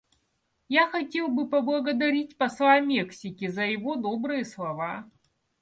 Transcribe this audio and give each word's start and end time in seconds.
Я 0.69 0.89
хотел 0.89 1.27
бы 1.27 1.47
поблагодарить 1.47 2.35
посла 2.35 2.79
Мексики 2.79 3.47
за 3.47 3.65
его 3.65 3.97
добрые 3.97 4.45
слова. 4.45 5.07